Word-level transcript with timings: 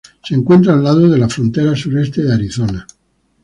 Se 0.23 0.33
encuentra 0.33 0.73
al 0.73 0.83
lado 0.83 1.07
de 1.07 1.17
la 1.19 1.29
frontera 1.29 1.75
sureste 1.75 2.23
de 2.23 2.33
Arizona. 2.33 2.87